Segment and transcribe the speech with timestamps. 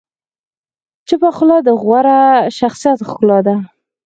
[1.07, 2.19] چپه خوله، د غوره
[2.57, 3.55] شخصیت ښکلا ده.